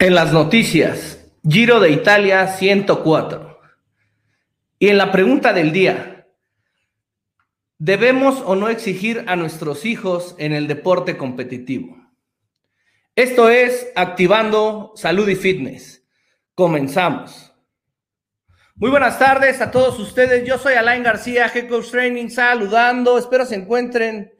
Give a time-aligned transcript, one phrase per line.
[0.00, 3.58] En las noticias, Giro de Italia 104.
[4.78, 6.28] Y en la pregunta del día,
[7.78, 11.96] ¿debemos o no exigir a nuestros hijos en el deporte competitivo?
[13.16, 16.06] Esto es Activando Salud y Fitness.
[16.54, 17.52] Comenzamos.
[18.76, 20.46] Muy buenas tardes a todos ustedes.
[20.46, 23.18] Yo soy Alain García, Head Coach Training, saludando.
[23.18, 24.32] Espero se encuentren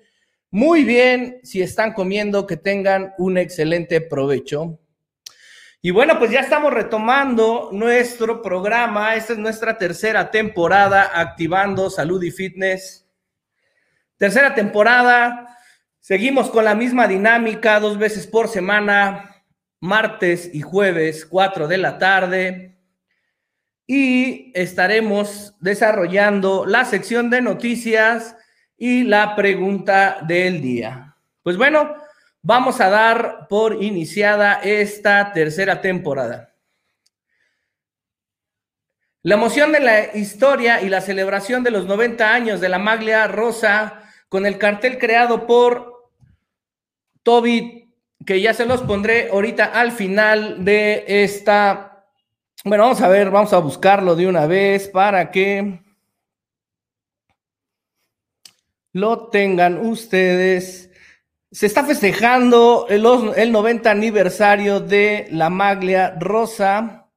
[0.53, 1.41] muy bien.
[1.43, 4.79] Si están comiendo, que tengan un excelente provecho.
[5.80, 9.14] Y bueno, pues ya estamos retomando nuestro programa.
[9.14, 13.06] Esta es nuestra tercera temporada activando salud y fitness.
[14.16, 15.56] Tercera temporada.
[16.01, 19.45] Seguimos con la misma dinámica, dos veces por semana,
[19.80, 22.76] martes y jueves, cuatro de la tarde.
[23.87, 28.37] Y estaremos desarrollando la sección de noticias
[28.76, 31.16] y la pregunta del día.
[31.45, 31.95] Pues bueno,
[32.42, 36.54] vamos a dar por iniciada esta tercera temporada.
[39.23, 43.26] La emoción de la historia y la celebración de los 90 años de la Maglia
[43.26, 46.13] Rosa con el cartel creado por
[47.23, 52.07] Toby, que ya se los pondré ahorita al final de esta.
[52.65, 55.82] Bueno, vamos a ver, vamos a buscarlo de una vez para que
[58.93, 60.88] lo tengan ustedes
[61.51, 63.04] se está festejando el,
[63.37, 67.09] el 90 aniversario de la Maglia Rosa.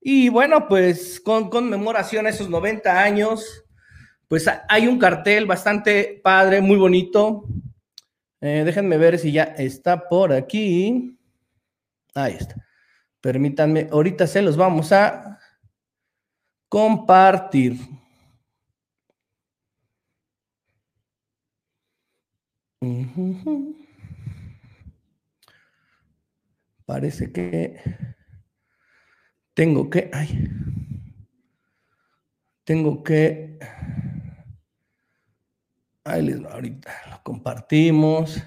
[0.00, 3.64] Y bueno, pues con conmemoración a esos 90 años,
[4.26, 7.44] pues hay un cartel bastante padre, muy bonito.
[8.40, 11.16] Eh, déjenme ver si ya está por aquí.
[12.14, 12.56] Ahí está.
[13.20, 15.38] Permítanme, ahorita se los vamos a
[16.68, 17.76] compartir.
[26.86, 27.80] Parece que
[29.52, 30.48] tengo que, ay,
[32.62, 33.58] tengo que,
[36.04, 38.40] ahí ahorita lo compartimos.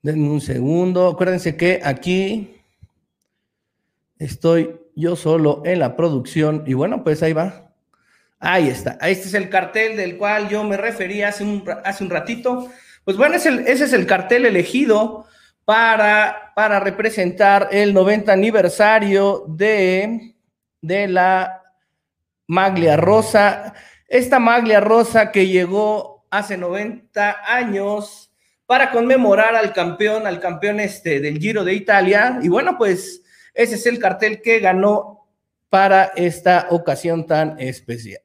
[0.00, 1.08] Denme un segundo.
[1.08, 2.56] Acuérdense que aquí
[4.18, 7.74] estoy yo solo en la producción y bueno, pues ahí va.
[8.38, 8.92] Ahí está.
[9.02, 12.70] Este es el cartel del cual yo me refería hace un, hace un ratito.
[13.04, 15.26] Pues bueno, ese es el cartel elegido
[15.64, 20.36] para, para representar el 90 aniversario de,
[20.80, 21.62] de la
[22.46, 23.74] Maglia Rosa.
[24.08, 28.32] Esta Maglia Rosa que llegó hace 90 años
[28.66, 32.38] para conmemorar al campeón, al campeón este del Giro de Italia.
[32.42, 33.22] Y bueno, pues
[33.52, 35.28] ese es el cartel que ganó
[35.68, 38.22] para esta ocasión tan especial.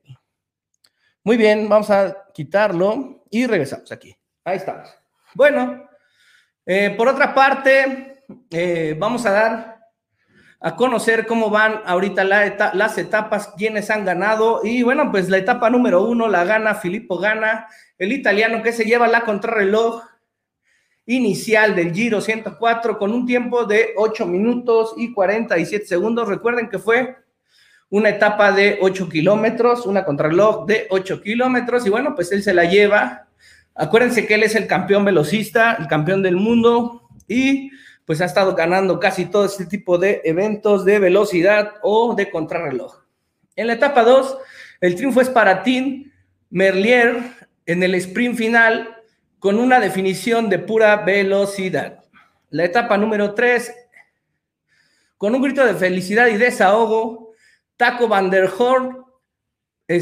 [1.24, 4.16] Muy bien, vamos a quitarlo y regresamos aquí.
[4.44, 4.90] Ahí estamos.
[5.34, 5.90] Bueno,
[6.66, 9.80] eh, por otra parte, eh, vamos a dar
[10.62, 14.62] a conocer cómo van ahorita las etapas, quienes han ganado.
[14.64, 17.68] Y bueno, pues la etapa número uno la gana Filippo Gana,
[17.98, 20.04] el italiano que se lleva la contrarreloj
[21.06, 26.28] inicial del Giro 104 con un tiempo de 8 minutos y 47 segundos.
[26.28, 27.16] Recuerden que fue
[27.90, 32.54] una etapa de 8 kilómetros, una contrarreloj de 8 kilómetros y bueno, pues él se
[32.54, 33.29] la lleva
[33.82, 37.72] Acuérdense que él es el campeón velocista, el campeón del mundo y
[38.04, 43.06] pues ha estado ganando casi todo este tipo de eventos de velocidad o de contrarreloj.
[43.56, 44.38] En la etapa 2,
[44.82, 46.12] el triunfo es para Tim
[46.50, 47.22] Merlier
[47.66, 48.98] en el sprint final
[49.40, 52.04] con una definición de pura velocidad.
[52.50, 53.74] La etapa número 3,
[55.16, 57.32] con un grito de felicidad y desahogo,
[57.78, 59.09] Taco Van der Horn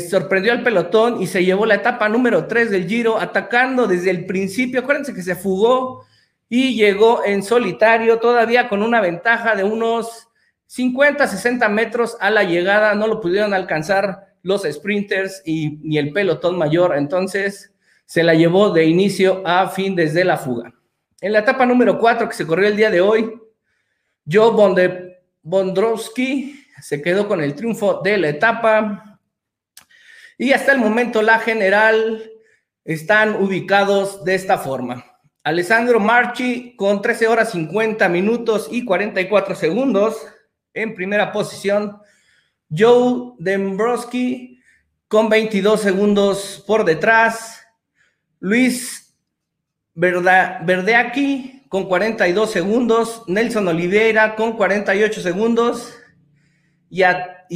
[0.10, 4.26] sorprendió al pelotón y se llevó la etapa número 3 del Giro, atacando desde el
[4.26, 4.82] principio.
[4.82, 6.06] Acuérdense que se fugó
[6.50, 10.28] y llegó en solitario, todavía con una ventaja de unos
[10.66, 12.96] 50, 60 metros a la llegada.
[12.96, 16.98] No lo pudieron alcanzar los sprinters y ni el pelotón mayor.
[16.98, 17.74] Entonces
[18.06, 20.74] se la llevó de inicio a fin desde la fuga.
[21.22, 23.34] En la etapa número 4 que se corrió el día de hoy,
[24.30, 24.52] Joe
[25.44, 29.07] Bondrowski se quedó con el triunfo de la etapa.
[30.38, 32.32] Y hasta el momento la general
[32.86, 35.04] están ubicados de esta forma.
[35.44, 40.18] Alessandro Marchi con 13 horas 50 minutos y 44 segundos
[40.74, 41.98] en primera posición.
[42.70, 44.62] Joe Dembrowski
[45.08, 47.66] con 22 segundos por detrás.
[48.40, 49.18] Luis
[49.96, 53.24] Verdeaki con 42 segundos.
[53.28, 55.98] Nelson Oliveira con 48 segundos.
[56.90, 57.04] Y,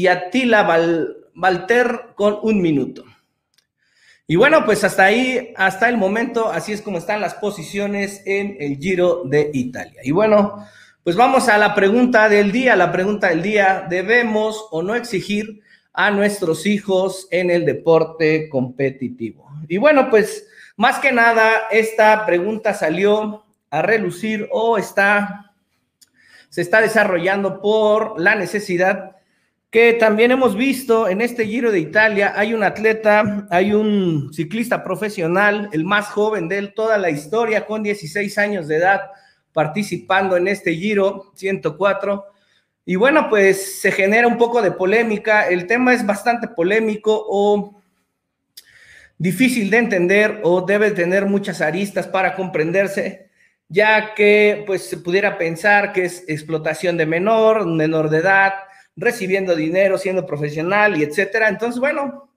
[0.07, 3.03] Atila Val Valter con un minuto.
[4.27, 8.55] Y bueno, pues hasta ahí, hasta el momento, así es como están las posiciones en
[8.59, 10.01] el Giro de Italia.
[10.03, 10.65] Y bueno,
[11.03, 12.75] Pues vamos a la pregunta del día.
[12.75, 15.63] La pregunta del día, ¿debemos o no exigir
[15.93, 19.49] a nuestros hijos en el deporte competitivo?
[19.67, 25.55] Y bueno, pues más que nada, esta pregunta salió a relucir o está,
[26.49, 29.15] se está desarrollando por la necesidad
[29.71, 34.83] que también hemos visto en este Giro de Italia, hay un atleta, hay un ciclista
[34.83, 38.99] profesional, el más joven de toda la historia, con 16 años de edad,
[39.53, 42.25] participando en este Giro 104.
[42.83, 47.81] Y bueno, pues se genera un poco de polémica, el tema es bastante polémico o
[49.17, 53.29] difícil de entender o debe tener muchas aristas para comprenderse,
[53.69, 58.53] ya que pues se pudiera pensar que es explotación de menor, menor de edad,
[58.95, 61.49] recibiendo dinero, siendo profesional y etcétera.
[61.49, 62.29] Entonces, bueno,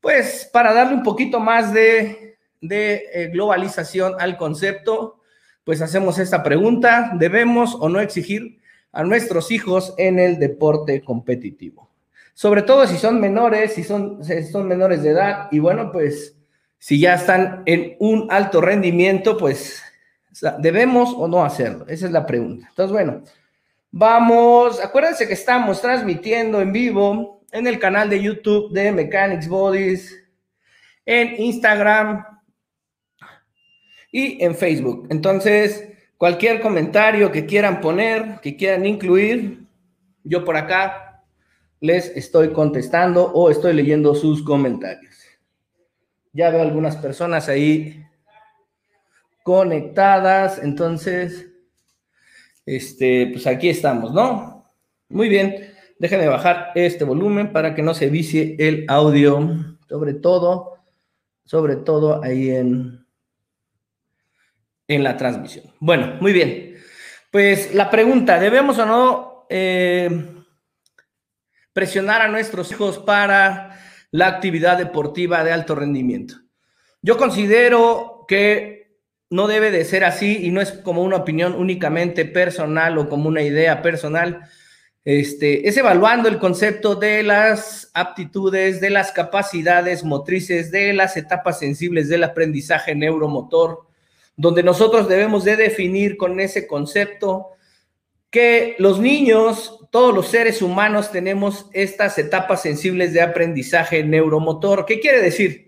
[0.00, 5.20] pues para darle un poquito más de, eh, globalización al concepto,
[5.64, 8.60] pues hacemos esta pregunta, ¿debemos o no exigir
[8.92, 11.90] a nuestros hijos en el deporte competitivo?
[12.34, 16.36] Sobre todo si son menores, si son, si son menores de edad y bueno, pues
[16.78, 19.82] si ya están en un alto rendimiento, pues
[20.58, 21.86] debemos o no hacerlo.
[21.88, 22.66] Esa es la pregunta.
[22.68, 23.22] Entonces, bueno,
[23.90, 30.14] Vamos, acuérdense que estamos transmitiendo en vivo en el canal de YouTube de Mechanics Bodies,
[31.06, 32.24] en Instagram
[34.12, 35.06] y en Facebook.
[35.10, 35.88] Entonces,
[36.18, 39.66] cualquier comentario que quieran poner, que quieran incluir,
[40.24, 41.22] yo por acá
[41.80, 45.14] les estoy contestando o estoy leyendo sus comentarios.
[46.32, 48.04] Ya veo algunas personas ahí
[49.42, 51.46] conectadas, entonces
[52.66, 54.72] este, pues aquí estamos, ¿no?
[55.08, 60.78] Muy bien, déjenme bajar este volumen para que no se vicie el audio, sobre todo,
[61.44, 63.06] sobre todo ahí en,
[64.88, 65.72] en la transmisión.
[65.78, 66.76] Bueno, muy bien.
[67.30, 70.08] Pues la pregunta, ¿debemos o no eh,
[71.72, 73.78] presionar a nuestros hijos para
[74.10, 76.34] la actividad deportiva de alto rendimiento?
[77.02, 78.85] Yo considero que
[79.30, 83.28] no debe de ser así y no es como una opinión únicamente personal o como
[83.28, 84.42] una idea personal.
[85.04, 91.58] Este, es evaluando el concepto de las aptitudes, de las capacidades motrices, de las etapas
[91.58, 93.86] sensibles del aprendizaje neuromotor,
[94.36, 97.50] donde nosotros debemos de definir con ese concepto
[98.30, 104.84] que los niños, todos los seres humanos tenemos estas etapas sensibles de aprendizaje neuromotor.
[104.86, 105.65] ¿Qué quiere decir?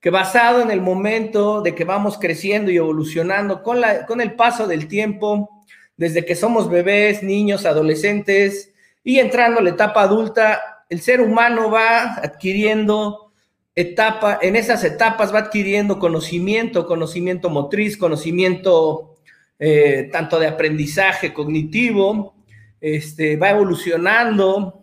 [0.00, 4.34] Que basado en el momento de que vamos creciendo y evolucionando con, la, con el
[4.34, 5.50] paso del tiempo,
[5.96, 8.72] desde que somos bebés, niños, adolescentes
[9.02, 13.32] y entrando a la etapa adulta, el ser humano va adquiriendo
[13.74, 19.16] etapa, en esas etapas va adquiriendo conocimiento, conocimiento motriz, conocimiento
[19.58, 22.34] eh, tanto de aprendizaje cognitivo,
[22.80, 24.82] este, va evolucionando,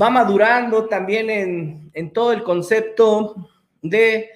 [0.00, 3.50] va madurando también en, en todo el concepto
[3.84, 4.30] de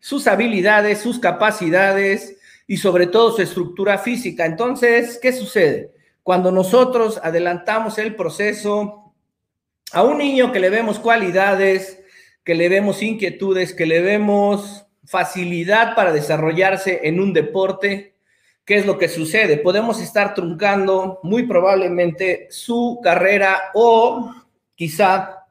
[0.00, 4.46] sus habilidades, sus capacidades y sobre todo su estructura física.
[4.46, 5.92] Entonces, ¿qué sucede?
[6.22, 9.12] Cuando nosotros adelantamos el proceso
[9.92, 12.00] a un niño que le vemos cualidades,
[12.44, 18.14] que le vemos inquietudes, que le vemos facilidad para desarrollarse en un deporte,
[18.64, 19.56] ¿qué es lo que sucede?
[19.56, 24.32] Podemos estar truncando muy probablemente su carrera o
[24.76, 25.41] quizá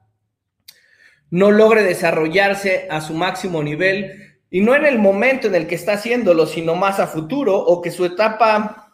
[1.32, 5.76] no logre desarrollarse a su máximo nivel y no en el momento en el que
[5.76, 8.94] está haciéndolo, sino más a futuro o que su etapa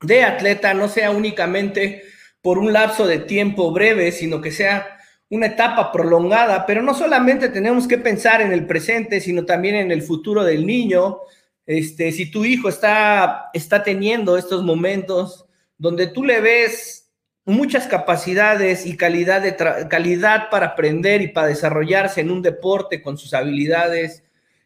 [0.00, 2.02] de atleta no sea únicamente
[2.42, 4.98] por un lapso de tiempo breve, sino que sea
[5.30, 9.92] una etapa prolongada, pero no solamente tenemos que pensar en el presente, sino también en
[9.92, 11.20] el futuro del niño.
[11.64, 15.46] Este, si tu hijo está, está teniendo estos momentos
[15.78, 17.01] donde tú le ves
[17.44, 19.56] muchas capacidades y calidad, de
[19.88, 24.22] calidad para aprender y para desarrollarse en un deporte con sus habilidades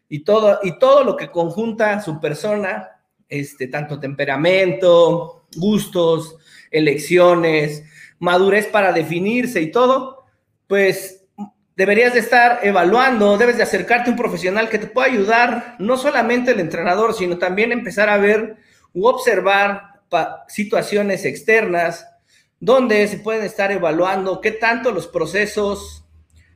[0.09, 2.89] y todo, y todo lo que conjunta su persona,
[3.27, 6.37] este, tanto temperamento, gustos,
[6.71, 7.83] elecciones,
[8.19, 10.25] madurez para definirse y todo,
[10.67, 11.25] pues
[11.75, 15.97] deberías de estar evaluando, debes de acercarte a un profesional que te pueda ayudar, no
[15.97, 18.57] solamente el entrenador, sino también empezar a ver
[18.93, 20.01] u observar
[20.47, 22.07] situaciones externas,
[22.59, 26.05] donde se pueden estar evaluando qué tanto los procesos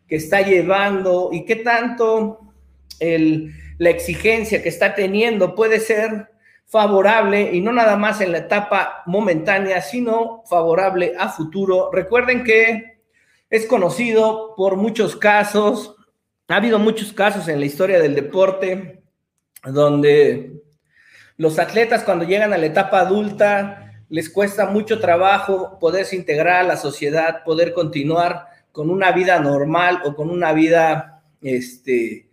[0.07, 2.39] que está llevando y qué tanto
[2.99, 6.29] la exigencia que está teniendo puede ser
[6.67, 11.89] favorable y no nada más en la etapa momentánea, sino favorable a futuro.
[11.91, 13.01] Recuerden que
[13.49, 15.95] es conocido por muchos casos,
[16.47, 19.03] ha habido muchos casos en la historia del deporte
[19.63, 20.61] donde
[21.37, 26.67] los atletas cuando llegan a la etapa adulta les cuesta mucho trabajo poderse integrar a
[26.67, 32.29] la sociedad, poder continuar con una vida normal o con una vida este,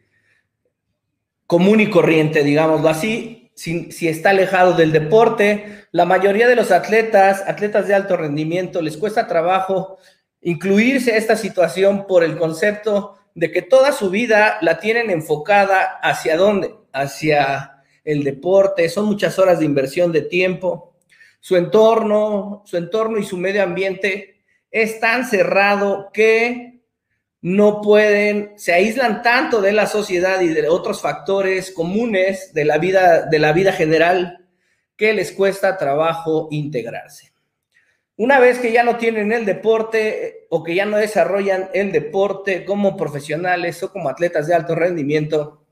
[1.47, 5.87] común y corriente, digámoslo así, si, si, está alejado del deporte.
[5.93, 9.99] La mayoría de los atletas, atletas de alto rendimiento, les cuesta trabajo
[10.41, 16.01] incluirse a esta situación por el concepto de que toda su vida la tienen enfocada
[16.03, 20.88] hacia dónde, hacia el deporte, son muchas horas de inversión de tiempo
[21.41, 26.81] su entorno, su entorno y su medio ambiente es tan cerrado que
[27.41, 32.79] no pueden, se aíslan tanto de la sociedad y de otros factores comunes de la
[32.79, 34.49] vida, de la vida general
[34.97, 37.33] que les cuesta trabajo integrarse.
[38.17, 42.65] Una vez que ya no tienen el deporte o que ya no desarrollan el deporte
[42.65, 45.65] como profesionales o como atletas de alto rendimiento,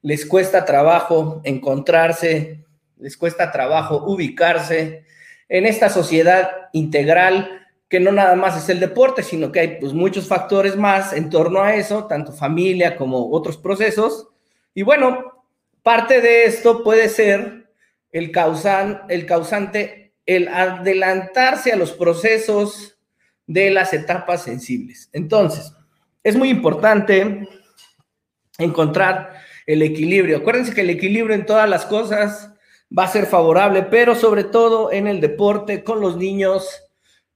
[0.00, 2.64] les cuesta trabajo encontrarse
[3.02, 5.04] les cuesta trabajo ubicarse
[5.48, 9.92] en esta sociedad integral que no nada más es el deporte, sino que hay pues,
[9.92, 14.28] muchos factores más en torno a eso, tanto familia como otros procesos.
[14.72, 15.44] Y bueno,
[15.82, 17.70] parte de esto puede ser
[18.12, 22.98] el, causan, el causante, el adelantarse a los procesos
[23.46, 25.10] de las etapas sensibles.
[25.12, 25.74] Entonces,
[26.22, 27.46] es muy importante
[28.56, 29.34] encontrar
[29.66, 30.38] el equilibrio.
[30.38, 32.51] Acuérdense que el equilibrio en todas las cosas
[32.96, 36.68] va a ser favorable, pero sobre todo en el deporte con los niños,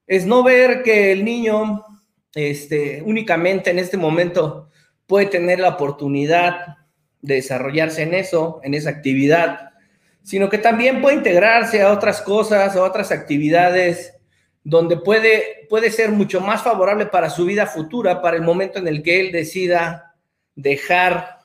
[0.06, 1.84] es no ver que el niño
[2.34, 4.68] este, únicamente en este momento
[5.06, 6.76] puede tener la oportunidad
[7.22, 9.70] de desarrollarse en eso, en esa actividad,
[10.22, 14.14] sino que también puede integrarse a otras cosas, a otras actividades,
[14.62, 18.88] donde puede, puede ser mucho más favorable para su vida futura, para el momento en
[18.88, 20.14] el que él decida
[20.56, 21.38] dejar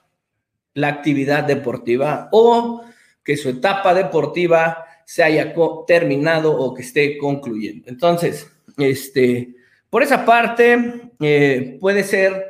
[0.73, 2.83] la actividad deportiva o
[3.23, 5.53] que su etapa deportiva se haya
[5.87, 7.89] terminado o que esté concluyendo.
[7.89, 9.55] Entonces, este,
[9.89, 12.47] por esa parte, eh, puede ser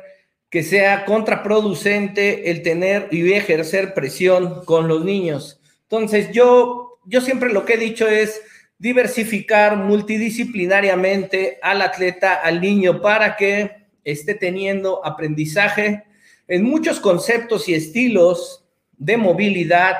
[0.48, 5.60] que sea contraproducente el tener y ejercer presión con los niños.
[5.82, 8.40] Entonces, yo, yo siempre lo que he dicho es
[8.78, 16.04] diversificar multidisciplinariamente al atleta, al niño, para que esté teniendo aprendizaje
[16.48, 18.64] en muchos conceptos y estilos
[18.98, 19.96] de movilidad,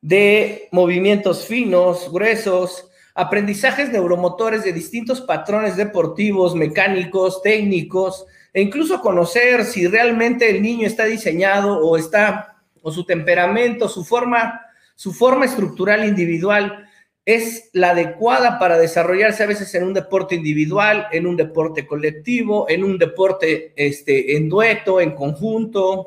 [0.00, 9.64] de movimientos finos, gruesos, aprendizajes neuromotores de distintos patrones deportivos, mecánicos, técnicos, e incluso conocer
[9.64, 14.60] si realmente el niño está diseñado o está, o su temperamento, su forma,
[14.94, 16.88] su forma estructural individual
[17.28, 22.64] es la adecuada para desarrollarse a veces en un deporte individual, en un deporte colectivo,
[22.70, 26.06] en un deporte este, en dueto, en conjunto,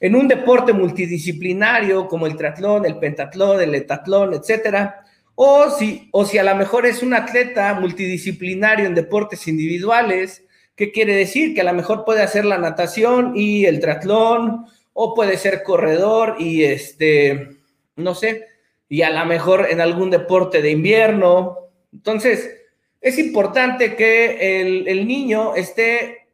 [0.00, 6.24] en un deporte multidisciplinario como el triatlón, el pentatlón, el etatlón, etcétera, o si, o
[6.24, 11.54] si a lo mejor es un atleta multidisciplinario en deportes individuales, ¿qué quiere decir?
[11.54, 14.66] Que a lo mejor puede hacer la natación y el triatlón,
[15.00, 17.50] o puede ser corredor y este,
[17.94, 18.46] no sé,
[18.88, 21.56] y a lo mejor en algún deporte de invierno.
[21.92, 22.56] Entonces,
[23.00, 26.27] es importante que el, el niño esté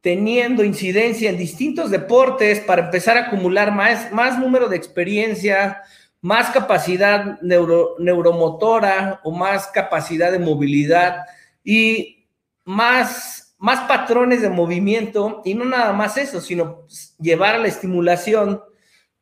[0.00, 5.82] teniendo incidencia en distintos deportes para empezar a acumular más, más número de experiencia,
[6.22, 11.24] más capacidad neuromotora o más capacidad de movilidad
[11.64, 12.26] y
[12.64, 15.42] más, más patrones de movimiento.
[15.44, 16.86] Y no nada más eso, sino
[17.18, 18.62] llevar a la estimulación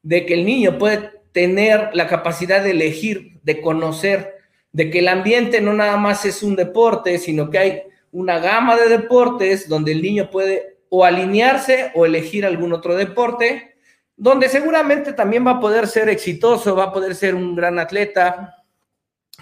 [0.02, 4.34] de que el niño puede tener la capacidad de elegir, de conocer,
[4.72, 7.82] de que el ambiente no nada más es un deporte, sino que hay
[8.12, 13.76] una gama de deportes donde el niño puede o alinearse o elegir algún otro deporte,
[14.16, 18.56] donde seguramente también va a poder ser exitoso, va a poder ser un gran atleta,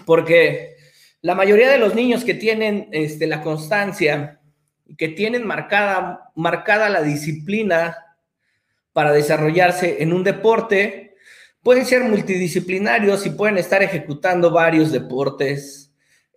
[0.05, 0.75] porque
[1.21, 4.39] la mayoría de los niños que tienen este, la constancia,
[4.97, 7.97] que tienen marcada, marcada la disciplina
[8.93, 11.15] para desarrollarse en un deporte,
[11.63, 15.86] pueden ser multidisciplinarios y pueden estar ejecutando varios deportes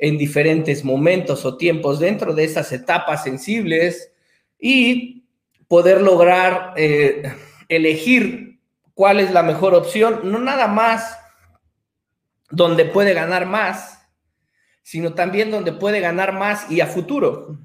[0.02, 4.10] en diferentes momentos o tiempos dentro de esas etapas sensibles
[4.58, 5.26] y
[5.68, 7.22] poder lograr eh,
[7.68, 8.58] elegir
[8.94, 11.18] cuál es la mejor opción, no nada más
[12.50, 13.98] donde puede ganar más,
[14.82, 17.58] sino también donde puede ganar más y a futuro.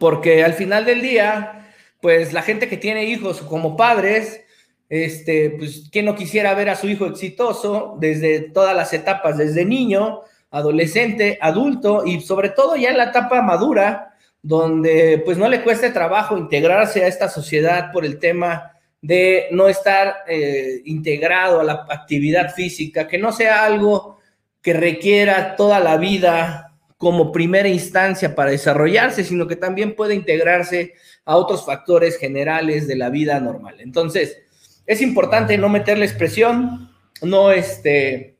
[0.00, 1.72] Porque al final del día,
[2.02, 4.40] pues la gente que tiene hijos como padres,
[4.88, 9.64] este, pues, ¿quién no quisiera ver a su hijo exitoso desde todas las etapas, desde
[9.64, 15.62] niño adolescente, adulto y sobre todo ya en la etapa madura, donde pues no le
[15.62, 21.64] cueste trabajo integrarse a esta sociedad por el tema de no estar eh, integrado a
[21.64, 24.18] la actividad física, que no sea algo
[24.62, 30.94] que requiera toda la vida como primera instancia para desarrollarse, sino que también puede integrarse
[31.24, 33.76] a otros factores generales de la vida normal.
[33.80, 34.36] Entonces,
[34.84, 36.90] es importante no meterle expresión,
[37.22, 38.36] no este,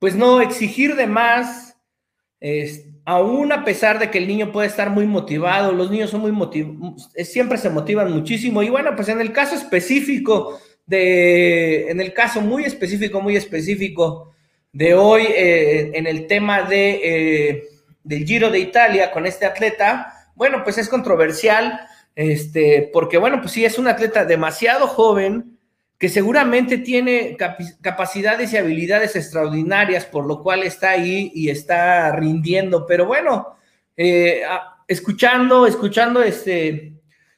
[0.00, 1.76] pues no exigir de más,
[3.04, 6.32] aún a pesar de que el niño puede estar muy motivado, los niños son muy
[6.32, 8.62] motivados, siempre se motivan muchísimo.
[8.62, 14.32] Y bueno, pues en el caso específico de, en el caso muy específico, muy específico
[14.72, 17.68] de hoy, eh, en el tema de, eh,
[18.02, 21.80] del Giro de Italia con este atleta, bueno, pues es controversial,
[22.14, 25.59] este, porque bueno, pues sí, es un atleta demasiado joven,
[26.00, 27.36] que seguramente tiene
[27.82, 32.86] capacidades y habilidades extraordinarias, por lo cual está ahí y está rindiendo.
[32.86, 33.58] Pero bueno,
[33.98, 34.42] eh,
[34.88, 36.94] escuchando, escuchando este,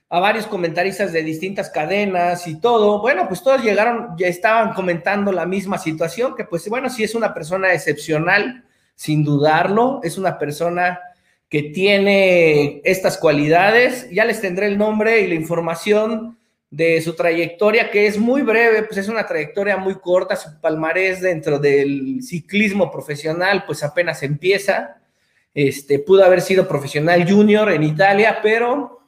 [0.09, 5.33] a varios comentaristas de distintas cadenas y todo, bueno, pues todos llegaron, ya estaban comentando
[5.33, 8.64] la misma situación, que pues bueno, sí es una persona excepcional,
[8.95, 11.00] sin dudarlo, es una persona
[11.49, 16.38] que tiene estas cualidades, ya les tendré el nombre y la información
[16.73, 21.21] de su trayectoria, que es muy breve, pues es una trayectoria muy corta, su palmarés
[21.21, 24.97] dentro del ciclismo profesional, pues apenas empieza.
[25.52, 29.07] Este, pudo haber sido profesional junior en Italia, pero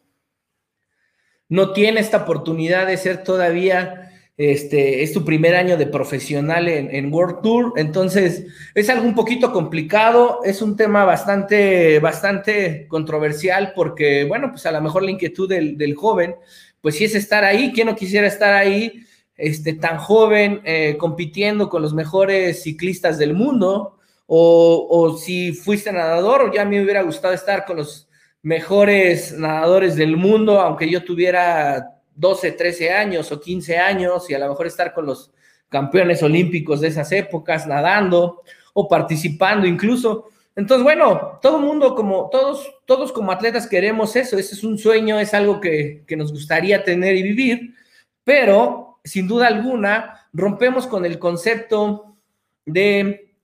[1.49, 7.15] no tiene esta oportunidad de ser todavía, este, es su primer año de profesional en,
[7.15, 8.45] World Tour, entonces
[8.75, 14.73] es algo un poquito complicado, es un tema bastante, bastante controversial porque, bueno, pues a
[14.73, 16.35] lo mejor la inquietud del joven
[16.85, 19.07] pues sí es estar ahí, ¿quién no quisiera estar ahí
[19.39, 23.97] este, tan joven eh, compitiendo con los mejores ciclistas del mundo?
[24.27, 28.07] O, si fuiste nadador, ya me hubiera gustado estar con los
[28.43, 34.39] mejores nadadores del mundo, aunque yo tuviera 12, 13 años o 15 años y a
[34.39, 35.33] lo mejor estar con los
[35.71, 38.43] campeones olímpicos de esas épocas nadando
[38.75, 40.29] o participando incluso.
[40.57, 45.19] Entonces, bueno, todo mundo, como todos, todos como atletas queremos eso, ese es un sueño,
[45.19, 47.75] es algo que, nos gustaría tener y vivir,
[48.23, 52.17] pero sin duda alguna rompemos con el concepto
[52.65, 53.35] de,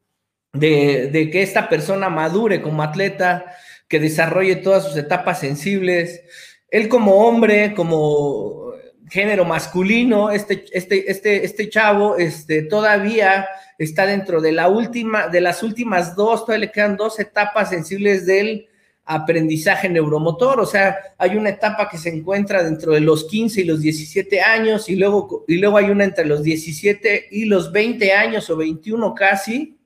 [0.52, 3.56] de, que esta persona madure como atleta,
[3.88, 6.22] que desarrolle todas sus etapas sensibles.
[6.70, 8.59] Él como hombre, como
[9.10, 13.46] género masculino, este, este, este, este chavo, este, todavía
[13.76, 18.24] está dentro de la última, de las últimas dos, todavía le quedan dos etapas sensibles
[18.24, 18.68] del
[19.04, 23.64] aprendizaje neuromotor, o sea, hay una etapa que se encuentra dentro de los 15 y
[23.64, 28.12] los 17 años y luego, y luego hay una entre los 17 y los 20
[28.12, 29.76] años o 21 casi.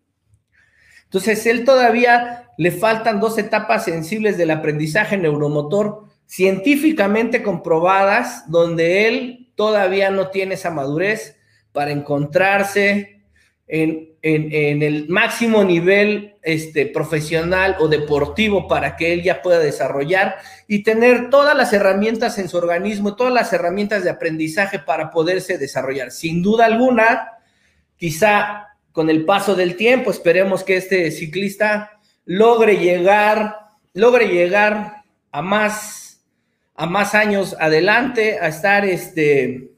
[1.05, 9.51] Entonces, él todavía le faltan dos etapas sensibles del aprendizaje neuromotor científicamente comprobadas, donde él
[9.55, 11.37] todavía no tiene esa madurez
[11.73, 13.23] para encontrarse
[13.67, 20.83] en, el máximo nivel este, profesional o deportivo para que él ya pueda desarrollar y
[20.83, 26.11] tener todas las herramientas en su organismo, todas las herramientas de aprendizaje para poderse desarrollar.
[26.11, 27.33] Sin duda alguna,
[27.97, 33.57] quizá con el paso del tiempo, esperemos que este ciclista logre llegar,
[33.93, 36.04] logre llegar a más,
[36.75, 39.71] a más años adelante, a estar este,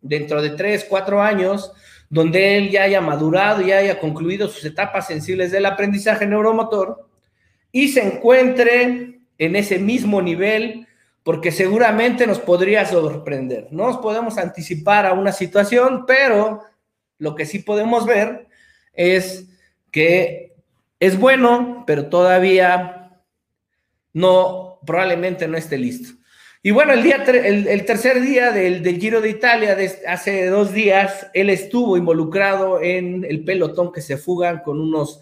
[0.00, 1.72] dentro de tres, cuatro años,
[2.08, 7.08] donde él ya haya madurado, ya haya concluido sus etapas sensibles del aprendizaje neuromotor
[7.72, 10.86] y se encuentre en ese mismo nivel,
[11.24, 13.66] porque seguramente nos podría sorprender.
[13.72, 16.60] No nos podemos anticipar a una situación, pero
[17.18, 18.46] lo que sí podemos ver
[18.92, 19.48] es
[19.90, 20.54] que
[21.00, 23.20] es bueno, pero todavía
[24.12, 26.23] no, probablemente no esté listo.
[26.66, 29.76] Y bueno, el, día el, tercer día del, Giro de Italia,
[30.08, 35.20] hace dos días, él estuvo involucrado en el pelotón que se fugan con unos,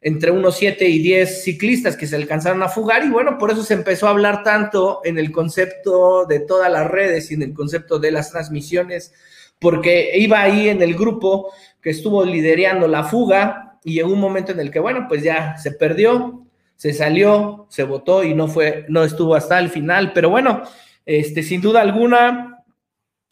[0.00, 3.04] entre unos 7 y 10 ciclistas que se alcanzaron a fugar.
[3.04, 6.90] Y bueno, por eso se empezó a hablar tanto en el concepto de todas las
[6.90, 9.14] redes y en el concepto de las transmisiones,
[9.60, 14.50] porque iba ahí en el grupo que estuvo liderando la fuga y llegó un momento
[14.50, 16.49] en el que, bueno, pues ya se perdió,
[16.80, 20.62] se salió, se votó y no fue, no estuvo hasta el final, pero bueno,
[21.04, 22.64] este, sin duda alguna,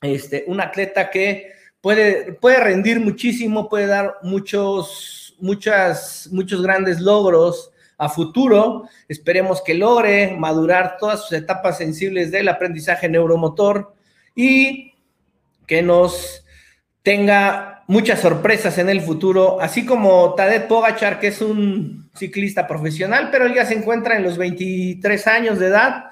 [0.03, 7.71] este, un atleta que puede, puede rendir muchísimo, puede dar muchos, muchas, muchos grandes logros
[7.97, 8.87] a futuro.
[9.09, 13.95] Esperemos que logre madurar todas sus etapas sensibles del aprendizaje neuromotor
[14.35, 14.93] y
[15.67, 16.45] que nos
[17.03, 23.31] tenga muchas sorpresas en el futuro, así como Tadej Pogachar, que es un ciclista profesional,
[23.33, 26.05] pero él ya se encuentra en los 23 años de edad.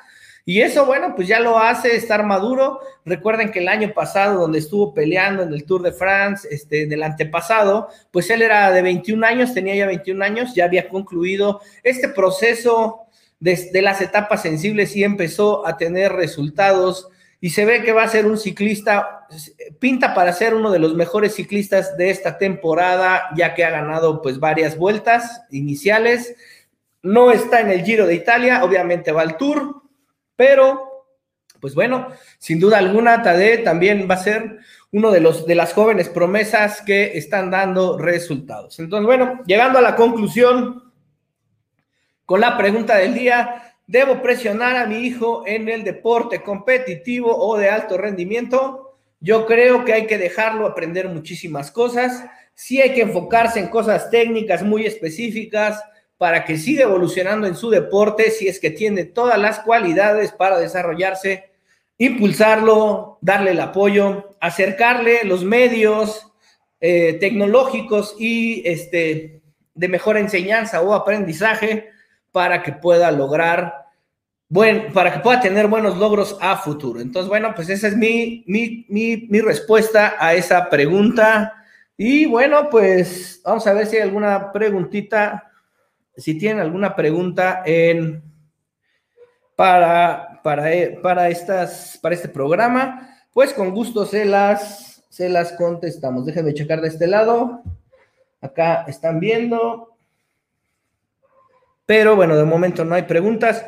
[0.45, 2.81] Y eso, bueno, pues ya lo hace estar maduro.
[3.05, 7.03] Recuerden que el año pasado, donde estuvo peleando en el Tour de France, este, del
[7.03, 11.61] antepasado, pues él era de 21 años, tenía ya 21 años, ya había concluido.
[11.83, 13.07] Este proceso
[13.39, 17.09] de, las etapas sensibles y empezó a tener resultados
[17.46, 19.28] y se ve que va a ser un ciclista,
[19.78, 24.20] pinta para ser uno de los mejores ciclistas de esta temporada, ya que ha ganado
[24.20, 26.35] pues varias vueltas iniciales.
[27.04, 29.80] No está en el Giro de Italia, obviamente va al Tour,
[30.35, 31.06] pero,
[31.61, 34.59] pues bueno, sin duda alguna, Tade también va a ser
[34.90, 38.80] uno de, los, de las jóvenes promesas que están dando resultados.
[38.80, 40.82] Entonces, bueno, llegando a la conclusión
[42.24, 47.57] con la pregunta del día, ¿debo presionar a mi hijo en el deporte competitivo o
[47.57, 48.99] de alto rendimiento?
[49.20, 52.25] Yo creo que hay que dejarlo aprender muchísimas cosas.
[52.55, 55.83] Sí hay que enfocarse en cosas técnicas muy específicas,
[56.18, 60.59] para que siga evolucionando en su deporte si es que tiene todas las cualidades para
[60.59, 61.51] desarrollarse,
[61.99, 66.33] impulsarlo, darle el apoyo, acercarle los medios
[66.81, 69.42] eh, tecnológicos y este,
[69.75, 71.90] de mejor enseñanza o aprendizaje
[72.37, 73.87] para que pueda lograr,
[74.92, 77.01] para que pueda tener buenos logros a futuro.
[77.01, 81.64] Entonces, bueno, pues esa es mi, mi, mi, mi respuesta a esa pregunta.
[81.96, 85.51] Y bueno, pues vamos a ver si hay alguna preguntita
[86.14, 88.22] si tienen alguna pregunta en,
[89.55, 95.53] para, para, eh, para, estas, para este programa, pues con gusto se las, se las
[95.53, 96.27] contestamos.
[96.27, 97.62] Déjenme checar de este lado.
[98.42, 99.95] Acá están viendo.
[101.87, 103.64] Pero bueno, de momento no hay preguntas.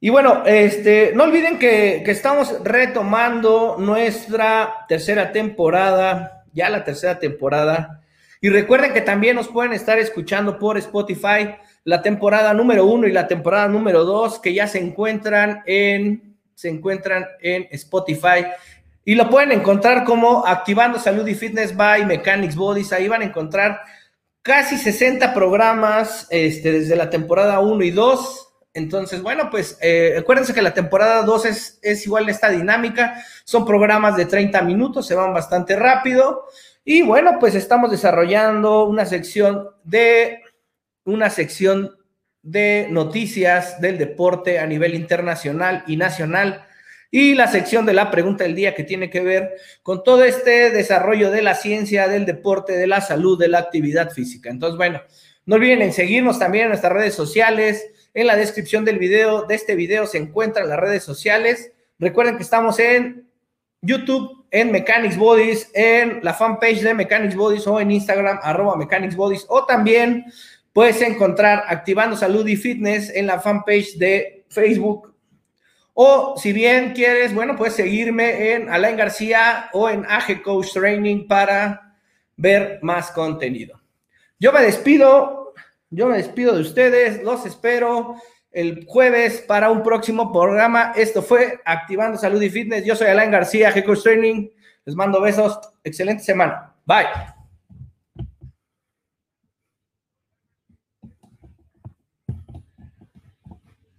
[0.00, 8.00] Y bueno, este, no olviden que, estamos retomando nuestra tercera temporada, ya la tercera temporada.
[8.40, 13.12] Y recuerden que también nos pueden estar escuchando por Spotify la temporada número uno y
[13.12, 18.46] la temporada número dos que ya se encuentran en, se encuentran en Spotify
[19.04, 22.92] y lo pueden encontrar como Activando Salud y Fitness by Mechanics Bodies.
[22.92, 23.80] Ahí van a encontrar
[24.42, 28.44] casi 60 programas este, desde la temporada 1 y 2.
[28.74, 33.22] Entonces, bueno, pues eh, acuérdense que la temporada 2 es, es igual esta dinámica.
[33.44, 36.44] Son programas de 30 minutos, se van bastante rápido.
[36.84, 40.42] Y bueno, pues estamos desarrollando una sección de
[41.04, 41.96] una sección
[42.42, 46.67] de noticias del deporte a nivel internacional y nacional
[47.10, 50.70] y la sección de la pregunta del día que tiene que ver con todo este
[50.70, 54.50] desarrollo de la ciencia, del deporte, de la salud, de la actividad física.
[54.50, 55.00] Entonces, bueno,
[55.46, 57.86] no olviden en seguirnos también en nuestras redes sociales.
[58.12, 61.72] En la descripción del video, de este video se encuentran las redes sociales.
[61.98, 63.28] Recuerden que estamos en
[63.80, 69.16] YouTube, en Mechanics Bodies, en la fanpage de Mechanics Bodies o en Instagram, arroba Mechanics
[69.16, 70.24] Bodies, o también
[70.78, 75.12] Puedes encontrar Activando Salud y Fitness en la fanpage de Facebook.
[76.00, 81.26] O si bien quieres, bueno, puedes seguirme en Alain García o en AG Coach Training
[81.26, 81.96] para
[82.36, 83.80] ver más contenido.
[84.38, 85.54] Yo me despido,
[85.90, 88.14] yo me despido de ustedes, los espero
[88.52, 90.92] el jueves para un próximo programa.
[90.94, 92.84] Esto fue Activando Salud y Fitness.
[92.84, 94.50] Yo soy Alain García, AG Coach Training.
[94.84, 95.58] Les mando besos.
[95.82, 96.76] Excelente semana.
[96.86, 97.37] Bye.